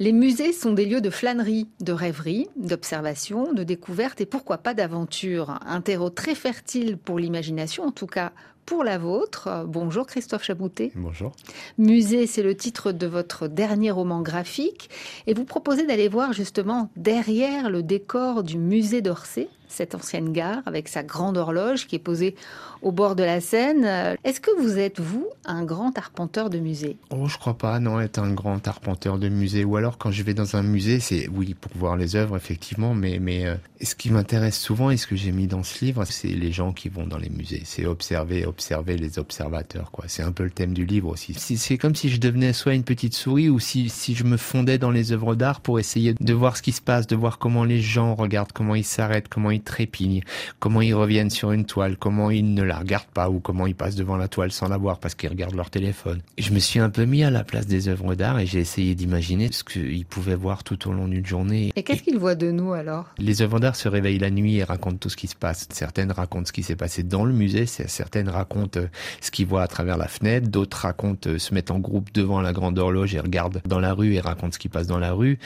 Les 0.00 0.12
musées 0.12 0.54
sont 0.54 0.72
des 0.72 0.86
lieux 0.86 1.02
de 1.02 1.10
flânerie, 1.10 1.68
de 1.80 1.92
rêverie, 1.92 2.48
d'observation, 2.56 3.52
de 3.52 3.64
découverte 3.64 4.22
et 4.22 4.26
pourquoi 4.26 4.56
pas 4.56 4.72
d'aventure. 4.72 5.58
Un 5.66 5.82
terreau 5.82 6.08
très 6.08 6.34
fertile 6.34 6.96
pour 6.96 7.18
l'imagination, 7.18 7.84
en 7.84 7.90
tout 7.92 8.06
cas 8.06 8.32
pour 8.70 8.84
la 8.84 8.98
vôtre. 8.98 9.64
Bonjour 9.66 10.06
Christophe 10.06 10.44
Chaboutet. 10.44 10.92
Bonjour. 10.94 11.32
Musée, 11.76 12.28
c'est 12.28 12.44
le 12.44 12.56
titre 12.56 12.92
de 12.92 13.08
votre 13.08 13.48
dernier 13.48 13.90
roman 13.90 14.22
graphique 14.22 14.90
et 15.26 15.34
vous 15.34 15.44
proposez 15.44 15.88
d'aller 15.88 16.06
voir 16.06 16.32
justement 16.32 16.88
derrière 16.94 17.68
le 17.68 17.82
décor 17.82 18.44
du 18.44 18.58
musée 18.58 19.02
d'Orsay, 19.02 19.48
cette 19.66 19.96
ancienne 19.96 20.32
gare 20.32 20.62
avec 20.66 20.86
sa 20.86 21.02
grande 21.02 21.36
horloge 21.36 21.88
qui 21.88 21.96
est 21.96 22.00
posée 22.00 22.36
au 22.82 22.92
bord 22.92 23.14
de 23.16 23.22
la 23.22 23.40
Seine. 23.40 24.16
Est-ce 24.24 24.40
que 24.40 24.50
vous 24.60 24.78
êtes, 24.78 25.00
vous, 25.00 25.28
un 25.44 25.64
grand 25.64 25.96
arpenteur 25.98 26.48
de 26.48 26.58
musée? 26.58 26.96
Oh, 27.10 27.26
je 27.26 27.38
crois 27.38 27.58
pas, 27.58 27.78
non, 27.78 28.00
être 28.00 28.18
un 28.18 28.32
grand 28.32 28.66
arpenteur 28.66 29.18
de 29.18 29.28
musée. 29.28 29.64
Ou 29.64 29.76
alors, 29.76 29.98
quand 29.98 30.10
je 30.10 30.22
vais 30.22 30.34
dans 30.34 30.56
un 30.56 30.62
musée, 30.62 30.98
c'est, 30.98 31.28
oui, 31.28 31.54
pour 31.54 31.72
voir 31.74 31.96
les 31.96 32.16
œuvres, 32.16 32.36
effectivement, 32.36 32.94
mais, 32.94 33.18
mais 33.20 33.46
euh, 33.46 33.54
ce 33.82 33.94
qui 33.94 34.10
m'intéresse 34.10 34.58
souvent 34.58 34.90
et 34.90 34.96
ce 34.96 35.06
que 35.06 35.16
j'ai 35.16 35.30
mis 35.32 35.46
dans 35.46 35.62
ce 35.62 35.84
livre, 35.84 36.04
c'est 36.04 36.28
les 36.28 36.52
gens 36.52 36.72
qui 36.72 36.88
vont 36.88 37.06
dans 37.06 37.18
les 37.18 37.30
musées. 37.30 37.62
C'est 37.64 37.84
observer, 37.84 38.46
observer 38.46 38.59
les 38.86 39.18
observateurs, 39.18 39.90
quoi. 39.90 40.04
C'est 40.08 40.22
un 40.22 40.32
peu 40.32 40.44
le 40.44 40.50
thème 40.50 40.72
du 40.72 40.84
livre 40.84 41.08
aussi. 41.08 41.34
C'est 41.34 41.78
comme 41.78 41.94
si 41.94 42.08
je 42.08 42.18
devenais 42.18 42.52
soit 42.52 42.74
une 42.74 42.84
petite 42.84 43.14
souris 43.14 43.48
ou 43.48 43.58
si, 43.58 43.88
si 43.88 44.14
je 44.14 44.24
me 44.24 44.36
fondais 44.36 44.78
dans 44.78 44.90
les 44.90 45.12
œuvres 45.12 45.34
d'art 45.34 45.60
pour 45.60 45.78
essayer 45.78 46.14
de 46.18 46.34
voir 46.34 46.56
ce 46.56 46.62
qui 46.62 46.72
se 46.72 46.80
passe, 46.80 47.06
de 47.06 47.16
voir 47.16 47.38
comment 47.38 47.64
les 47.64 47.80
gens 47.80 48.14
regardent, 48.14 48.52
comment 48.52 48.74
ils 48.74 48.84
s'arrêtent, 48.84 49.28
comment 49.28 49.50
ils 49.50 49.62
trépignent, 49.62 50.22
comment 50.58 50.80
ils 50.80 50.94
reviennent 50.94 51.30
sur 51.30 51.52
une 51.52 51.64
toile, 51.64 51.96
comment 51.96 52.30
ils 52.30 52.54
ne 52.54 52.62
la 52.62 52.78
regardent 52.78 53.06
pas 53.14 53.30
ou 53.30 53.40
comment 53.40 53.66
ils 53.66 53.74
passent 53.74 53.96
devant 53.96 54.16
la 54.16 54.28
toile 54.28 54.52
sans 54.52 54.68
la 54.68 54.76
voir 54.76 54.98
parce 54.98 55.14
qu'ils 55.14 55.30
regardent 55.30 55.54
leur 55.54 55.70
téléphone. 55.70 56.20
je 56.38 56.52
me 56.52 56.58
suis 56.58 56.80
un 56.80 56.90
peu 56.90 57.04
mis 57.04 57.24
à 57.24 57.30
la 57.30 57.44
place 57.44 57.66
des 57.66 57.88
œuvres 57.88 58.14
d'art 58.14 58.38
et 58.38 58.46
j'ai 58.46 58.60
essayé 58.60 58.94
d'imaginer 58.94 59.50
ce 59.52 59.64
qu'ils 59.64 60.06
pouvaient 60.06 60.34
voir 60.34 60.64
tout 60.64 60.88
au 60.88 60.92
long 60.92 61.08
d'une 61.08 61.26
journée. 61.26 61.72
Et 61.76 61.82
qu'est-ce 61.82 62.02
qu'ils 62.02 62.18
voient 62.18 62.34
de 62.34 62.50
nous 62.50 62.72
alors? 62.72 63.06
Les 63.18 63.42
œuvres 63.42 63.60
d'art 63.60 63.76
se 63.76 63.88
réveillent 63.88 64.18
la 64.18 64.30
nuit 64.30 64.56
et 64.56 64.64
racontent 64.64 64.96
tout 64.96 65.08
ce 65.08 65.16
qui 65.16 65.26
se 65.26 65.36
passe. 65.36 65.66
Certaines 65.72 66.12
racontent 66.12 66.46
ce 66.46 66.52
qui 66.52 66.62
s'est 66.62 66.76
passé 66.76 67.02
dans 67.02 67.24
le 67.24 67.32
musée, 67.32 67.66
certaines 67.66 68.28
racontent 68.28 68.49
euh, 68.76 68.86
ce 69.20 69.30
qu'ils 69.30 69.46
voient 69.46 69.62
à 69.62 69.68
travers 69.68 69.96
la 69.96 70.08
fenêtre, 70.08 70.48
d'autres 70.48 70.78
racontent, 70.78 71.28
euh, 71.28 71.38
se 71.38 71.54
mettent 71.54 71.70
en 71.70 71.78
groupe 71.78 72.12
devant 72.12 72.40
la 72.40 72.52
grande 72.52 72.78
horloge 72.78 73.14
et 73.14 73.20
regardent 73.20 73.60
dans 73.66 73.80
la 73.80 73.92
rue 73.92 74.14
et 74.14 74.20
racontent 74.20 74.52
ce 74.52 74.58
qui 74.58 74.68
passe 74.68 74.86
dans 74.86 74.98
la 74.98 75.12
rue. 75.12 75.38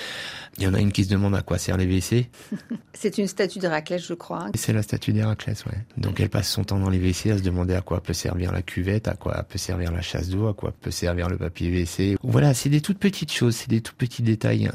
Il 0.59 0.65
y 0.65 0.67
en 0.67 0.75
a 0.75 0.81
une 0.81 0.93
qui 0.93 1.05
se 1.05 1.11
demande 1.11 1.35
à 1.35 1.43
quoi 1.43 1.59
sert 1.59 1.77
les 1.77 1.87
WC. 1.87 2.29
C'est 2.93 3.19
une 3.19 3.27
statue 3.27 3.59
d'Héraclès, 3.59 4.05
je 4.05 4.15
crois. 4.15 4.47
C'est 4.55 4.73
la 4.73 4.83
statue 4.83 5.13
d'Héraclès, 5.13 5.65
ouais. 5.67 5.79
Donc 5.97 6.21
elle 6.21 6.31
passe 6.31 6.49
son 6.49 6.65
temps 6.65 6.79
dans 6.79 6.91
les 6.91 6.99
WC 6.99 7.31
à 7.31 7.39
se 7.39 7.43
demander 7.43 7.75
à 7.75 7.81
quoi 7.81 8.03
peut 8.03 8.13
servir 8.13 8.53
la 8.53 8.63
cuvette, 8.63 9.09
à 9.09 9.15
quoi 9.15 9.43
peut 9.43 9.59
servir 9.59 9.93
la 9.93 10.01
chasse 10.01 10.29
d'eau, 10.29 10.49
à 10.49 10.55
quoi 10.55 10.73
peut 10.73 10.91
servir 10.91 11.29
le 11.29 11.37
papier 11.37 11.71
WC. 11.71 12.17
Voilà, 12.23 12.55
c'est 12.55 12.69
des 12.69 12.81
toutes 12.81 12.99
petites 12.99 13.33
choses, 13.33 13.57
c'est 13.57 13.71
des 13.71 13.81
tout 13.81 13.95
petits 13.97 14.23
détails. 14.23 14.71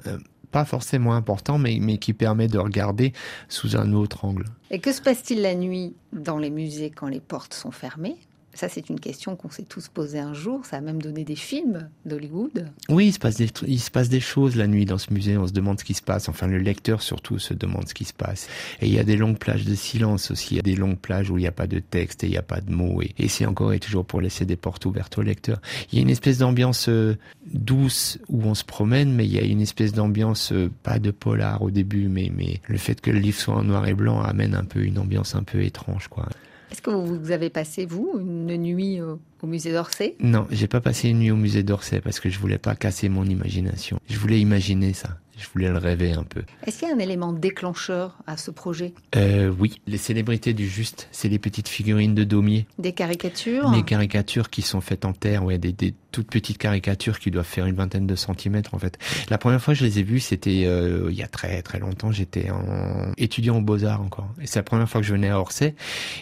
Pas 0.52 0.66
forcément 0.66 1.14
importants, 1.14 1.58
mais, 1.58 1.78
mais 1.80 1.97
qui 1.97 2.14
permettent 2.14 2.53
de 2.53 2.59
regarder 2.59 3.14
sous 3.47 3.78
un 3.78 3.94
autre 3.94 4.25
angle. 4.25 4.45
Et 4.72 4.80
que 4.80 4.91
se 4.91 5.02
passe-t-il 5.02 5.41
la 5.41 5.56
nuit 5.56 5.94
dans 6.14 6.38
les 6.38 6.50
musées 6.50 6.89
quand 6.89 7.08
les 7.08 7.19
portes 7.19 7.53
sont 7.53 7.72
fermées? 7.72 8.17
Ça, 8.53 8.67
c'est 8.67 8.89
une 8.89 9.00
question 9.00 9.36
qu'on 9.36 9.50
s'est 9.50 9.64
tous 9.64 9.88
posée 9.88 10.19
un 10.19 10.33
jour. 10.33 10.66
Ça 10.66 10.78
a 10.78 10.81
même 10.81 11.02
donné 11.02 11.23
des 11.23 11.36
films 11.36 11.89
d'Hollywood. 12.05 12.67
Oui, 12.89 13.08
il 13.08 13.14
se, 13.14 13.19
passe 13.19 14.09
des, 14.09 14.19
choses 14.19 14.56
la 14.56 14.67
nuit 14.67 14.86
dans 14.86 14.97
ce 14.97 15.14
musée. 15.14 15.38
On 15.38 15.47
se 15.47 15.53
demande 15.53 15.80
ce 15.80 15.86
qui 15.86 15.94
se 15.94 16.02
passe. 16.02 16.30
Enfin, 16.30 16.47
le 16.47 16.58
lecteur 16.58 17.02
surtout 17.02 17.38
se 17.38 17.53
demande 17.53 17.88
ce 17.88 17.94
qui 17.94 18.06
se 18.06 18.14
passe. 18.14 18.47
Et 18.81 18.88
il 18.88 18.94
y 18.94 19.00
a 19.00 19.03
des 19.03 19.17
longues 19.17 19.38
plages 19.38 19.66
de 19.66 19.75
silence 19.75 20.31
aussi. 20.31 20.56
Il 20.56 20.58
y 20.58 20.59
a 20.59 20.64
des 20.64 20.75
longues 20.75 20.97
plages 20.97 21.30
où 21.30 21.38
il 21.38 21.41
n'y 21.41 21.47
a 21.47 21.52
pas 21.52 21.67
de 21.67 21.80
texte 21.80 22.23
et 22.23 22.28
il 22.28 22.31
n'y 22.31 22.38
a 22.38 22.41
pas 22.41 22.59
de 22.59 22.72
mots. 22.72 23.02
Et, 23.02 23.28
c'est 23.28 23.45
encore 23.45 23.72
et 23.72 23.80
toujours 23.80 24.06
pour 24.06 24.19
laisser 24.19 24.45
des 24.45 24.56
portes 24.56 24.86
ouvertes 24.86 25.17
au 25.19 25.22
lecteur. 25.22 25.61
Il 25.91 25.97
y 25.97 26.00
a 26.00 26.02
une 26.02 26.09
espèce 26.09 26.39
d'ambiance 26.39 26.89
euh, 26.89 27.16
douce 27.53 28.17
où 28.30 28.44
on 28.44 28.56
se 28.56 28.63
promène, 28.63 29.13
mais 29.13 29.25
il 29.25 29.34
y 29.34 29.39
a 29.39 29.44
une 29.44 29.61
espèce 29.61 29.94
d'ambiance, 29.94 30.52
euh, 30.52 30.72
pas 30.84 30.97
de 30.97 31.11
polar 31.11 31.61
au 31.61 31.69
début, 31.69 32.08
mais, 32.08 32.31
mais 32.36 32.61
le 32.67 32.78
fait 32.78 33.00
que 33.00 33.11
le 33.11 33.19
livre 33.19 33.39
soit 33.39 33.56
en 33.56 33.63
noir 33.63 33.88
et 33.88 33.94
blanc 33.94 34.22
amène 34.22 34.56
un 34.56 34.66
peu 34.66 34.84
une 34.84 34.97
ambiance 34.97 35.36
un 35.36 35.44
peu 35.44 35.61
étrange, 35.63 36.08
quoi. 36.08 36.28
Est-ce 36.72 36.81
que 36.81 36.92
vous 36.92 37.31
avez 37.31 37.50
passé, 37.50 37.85
vous, 37.85 38.12
une 38.19 38.56
nuit 38.57 39.02
au, 39.02 39.47
musée 39.47 39.72
d'Orsay? 39.72 40.16
Non, 40.19 40.47
j'ai 40.52 40.68
pas 40.68 40.81
passé 40.81 41.09
une 41.09 41.19
nuit 41.19 41.31
au 41.31 41.35
musée 41.35 41.63
d'Orsay 41.63 42.02
parce 42.02 42.19
que 42.19 42.30
je 42.30 42.40
voulais 42.40 42.57
pas 42.57 42.75
casser 42.75 43.09
mon 43.09 43.25
imagination. 43.25 44.00
Je 44.09 44.18
voulais 44.18 44.40
imaginer 44.40 44.94
ça. 44.94 45.18
Je 45.39 45.47
voulais 45.53 45.69
le 45.69 45.77
rêver 45.77 46.11
un 46.11 46.23
peu. 46.23 46.44
Est-ce 46.66 46.79
qu'il 46.79 46.88
y 46.88 46.91
a 46.91 46.95
un 46.95 47.00
élément 47.00 47.33
déclencheur 47.33 48.17
à 48.27 48.38
ce 48.38 48.51
projet? 48.51 48.94
Euh, 49.16 49.50
Oui, 49.57 49.81
les 49.88 49.97
célébrités 49.97 50.53
du 50.53 50.67
juste, 50.67 51.07
c'est 51.11 51.29
les 51.29 51.39
petites 51.39 51.69
figurines 51.69 52.13
de 52.13 52.23
Daumier. 52.23 52.67
Des 52.77 52.94
caricatures? 52.94 53.72
Des 53.72 53.83
caricatures 53.83 54.50
qui 54.50 54.61
sont 54.61 54.81
faites 54.81 55.05
en 55.05 55.13
terre, 55.13 55.44
ouais, 55.44 55.57
des, 55.57 55.72
des 55.72 55.94
toutes 56.11 56.29
petites 56.29 56.57
caricatures 56.57 57.19
qui 57.19 57.29
doivent 57.31 57.45
faire 57.45 57.67
une 57.67 57.75
vingtaine 57.75 58.07
de 58.07 58.16
centimètres 58.16 58.73
en 58.73 58.79
fait. 58.79 58.97
La 59.29 59.38
première 59.38 59.61
fois 59.61 59.75
que 59.75 59.79
je 59.79 59.85
les 59.85 60.00
ai 60.00 60.03
vues, 60.03 60.19
c'était 60.19 60.63
euh, 60.66 61.07
il 61.11 61.16
y 61.16 61.22
a 61.22 61.27
très 61.27 61.61
très 61.61 61.79
longtemps. 61.79 62.11
J'étais 62.11 62.50
en 62.50 63.13
étudiant 63.17 63.57
aux 63.57 63.61
beaux 63.61 63.85
arts 63.85 64.01
encore, 64.01 64.33
et 64.41 64.47
c'est 64.47 64.59
la 64.59 64.63
première 64.63 64.89
fois 64.89 65.01
que 65.01 65.07
je 65.07 65.13
venais 65.13 65.29
à 65.29 65.39
Orsay, 65.39 65.75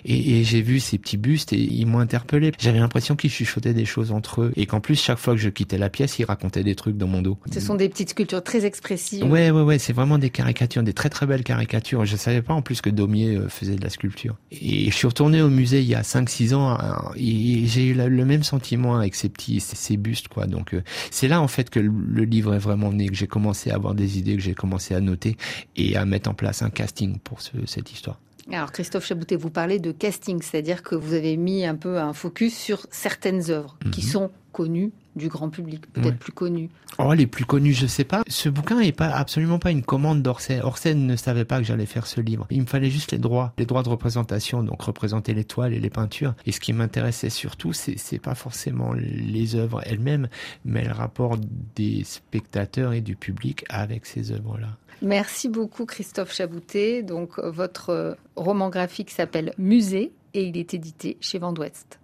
et, 0.06 0.40
et 0.40 0.44
j'ai 0.44 0.62
vu 0.62 0.80
ces 0.82 0.98
petits 0.98 1.18
bustes 1.18 1.54
et 1.54 1.60
ils 1.60 1.86
m'ont 1.86 2.00
interpellé. 2.00 2.52
J'avais 2.60 2.80
l'impression 2.80 3.16
qu'ils 3.16 3.32
chuchotaient 3.32 3.74
des 3.74 3.86
choses 3.86 4.12
entre 4.12 4.42
eux, 4.42 4.54
et 4.58 4.66
qu'en 4.66 4.82
plus 4.82 5.02
chaque 5.02 5.20
fois 5.20 5.34
que 5.34 5.40
je 5.40 5.50
quittais 5.50 5.78
la 5.78 5.90
pièce, 5.90 6.20
ils 6.20 6.26
racontaient 6.26 6.64
des 6.64 6.76
trucs 6.76 6.98
dans 6.98 7.08
mon 7.08 7.22
dos. 7.22 7.38
Ce 7.52 7.62
sont 7.62 7.76
des 7.76 7.88
petites 7.88 8.10
sculptures 8.10 8.44
très 8.44 8.66
expressives. 8.66 9.07
Ouais 9.14 9.52
ouais 9.52 9.62
ouais, 9.62 9.80
c'est 9.80 9.94
vraiment 9.94 10.18
des 10.18 10.30
caricatures, 10.30 10.84
des 10.84 10.94
très 10.94 11.10
très 11.10 11.26
belles 11.26 11.44
caricatures. 11.44 12.06
Je 12.06 12.16
savais 12.16 12.42
pas 12.42 12.54
en 12.54 12.62
plus 12.62 12.82
que 12.82 12.90
Daumier 12.90 13.36
euh, 13.36 13.50
faisait 13.50 13.76
de 13.76 13.84
la 13.84 13.90
sculpture. 13.90 14.36
Et 14.52 14.90
je 14.90 14.96
suis 14.96 15.08
retourné 15.08 15.42
au 15.42 15.50
musée 15.50 15.82
il 15.82 15.88
y 15.88 15.96
a 15.96 16.02
5-6 16.02 16.54
ans, 16.54 16.78
et 17.16 17.66
j'ai 17.66 17.88
eu 17.88 17.94
le 17.94 18.26
même 18.26 18.44
sentiment 18.44 18.96
avec 18.96 19.16
ces 19.16 19.30
petits 19.30 19.60
ces 19.60 19.98
bustes 19.98 20.28
quoi. 20.28 20.46
Donc 20.46 20.74
euh, 20.74 20.84
c'est 21.12 21.28
là 21.28 21.42
en 21.42 21.48
fait 21.48 21.70
que 21.70 21.80
le 21.80 22.24
livre 22.24 22.54
est 22.54 22.60
vraiment 22.60 22.92
né, 22.92 23.08
que 23.08 23.16
j'ai 23.16 23.28
commencé 23.28 23.72
à 23.72 23.76
avoir 23.76 23.96
des 23.96 24.18
idées, 24.18 24.36
que 24.36 24.44
j'ai 24.44 24.56
commencé 24.56 24.94
à 24.94 25.02
noter 25.02 25.38
et 25.76 25.96
à 25.96 26.06
mettre 26.06 26.30
en 26.30 26.34
place 26.34 26.62
un 26.62 26.70
casting 26.70 27.20
pour 27.20 27.40
cette 27.42 27.92
histoire. 27.92 28.20
Alors 28.52 28.72
Christophe 28.72 29.06
Chaboutet, 29.06 29.36
vous 29.36 29.50
parlez 29.50 29.80
de 29.80 29.92
casting, 29.92 30.42
c'est-à-dire 30.42 30.82
que 30.82 30.96
vous 30.96 31.14
avez 31.14 31.36
mis 31.36 31.66
un 31.66 31.76
peu 31.76 32.00
un 32.00 32.14
focus 32.14 32.56
sur 32.58 32.88
certaines 32.92 33.52
œuvres 33.52 33.78
qui 33.92 34.02
mhm. 34.06 34.08
sont 34.08 34.32
connues 34.58 34.92
du 35.16 35.28
grand 35.28 35.50
public, 35.50 35.86
peut-être 35.94 36.18
plus 36.18 36.32
connues. 36.32 36.70
Oh, 36.98 37.14
les 37.14 37.28
plus 37.28 37.46
connues, 37.46 37.74
je 37.74 37.86
sais 37.86 38.04
pas. 38.04 38.24
Ce 38.28 38.50
bouquin 38.50 38.80
est 38.80 38.92
pas 38.92 39.10
absolument 39.10 39.60
pas 39.60 39.70
une 39.70 39.84
commande 39.84 40.24
d'Orsay. 40.24 40.62
Orsay 40.62 40.96
ne 40.96 41.16
savait 41.16 41.46
pas 41.46 41.60
que 41.60 41.64
j'allais 41.64 41.86
faire 41.86 42.08
ce 42.08 42.22
livre. 42.22 42.48
Il 42.50 42.62
me 42.62 42.66
fallait 42.66 42.90
juste 42.90 43.12
les 43.12 43.20
droits, 43.20 43.54
les 43.60 43.68
droits 43.68 43.84
de 43.84 43.90
représentation, 43.90 44.64
donc 44.64 44.82
représenter 44.82 45.36
les 45.36 45.44
toiles 45.44 45.76
et 45.76 45.80
les 45.80 45.92
peintures. 45.92 46.34
Et 46.48 46.52
ce 46.52 46.60
qui 46.60 46.74
m'intéressait 46.74 47.30
surtout, 47.30 47.72
c'est 47.72 48.00
c'est 48.00 48.18
pas 48.18 48.34
forcément 48.34 48.94
les 48.94 49.56
œuvres 49.56 49.82
elles-mêmes, 49.86 50.28
mais 50.66 50.84
le 50.84 50.92
rapport 50.92 51.38
des 51.76 52.04
spectateurs 52.04 52.94
et 52.94 53.02
du 53.02 53.16
public 53.16 53.64
avec 53.70 54.08
ces 54.08 54.32
œuvres-là. 54.32 54.70
Merci 55.04 55.50
beaucoup 55.50 55.86
Christophe 55.86 56.34
Chaboutet. 56.34 57.04
Donc 57.04 57.38
votre 57.38 58.18
roman 58.36 58.70
graphique 58.70 59.12
s'appelle 59.12 59.54
Musée 59.60 60.14
et 60.34 60.46
il 60.46 60.58
est 60.58 60.74
édité 60.74 61.18
chez 61.22 61.38
Vendouest. 61.38 61.96